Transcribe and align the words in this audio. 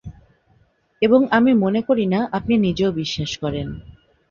এবং 1.01 1.21
আমি 1.37 1.51
মনে 1.63 1.81
করি 1.87 2.05
না 2.13 2.19
আপনি 2.31 2.53
নিজেও 2.57 2.91
বিশ্বাস 2.99 3.31
করেন। 3.37 3.67